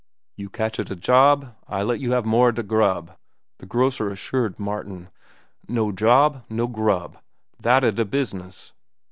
"You 0.35 0.49
catcha 0.49 0.83
da 0.83 0.95
job, 0.95 1.55
I 1.67 1.83
let 1.83 1.99
you 1.99 2.11
have 2.13 2.25
mora 2.25 2.55
da 2.55 2.63
grub," 2.63 3.15
the 3.59 3.67
grocer 3.67 4.09
assured 4.09 4.57
Martin. 4.57 5.09
"No 5.67 5.91
job, 5.91 6.43
no 6.49 6.65
grub. 6.65 7.19
Thata 7.61 7.91
da 7.91 8.03
business." 8.03 8.73